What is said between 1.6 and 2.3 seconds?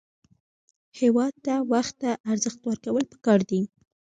وخت ته